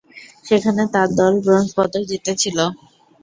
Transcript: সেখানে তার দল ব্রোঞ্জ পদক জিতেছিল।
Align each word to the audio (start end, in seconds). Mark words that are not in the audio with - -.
সেখানে 0.45 0.83
তার 0.93 1.07
দল 1.19 1.33
ব্রোঞ্জ 1.43 1.67
পদক 1.77 2.03
জিতেছিল। 2.11 2.57